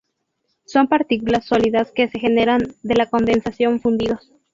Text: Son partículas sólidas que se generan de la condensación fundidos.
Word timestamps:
Son 0.65 0.87
partículas 0.87 1.45
sólidas 1.45 1.91
que 1.91 2.07
se 2.07 2.17
generan 2.17 2.61
de 2.81 2.95
la 2.95 3.05
condensación 3.05 3.79
fundidos. 3.79 4.31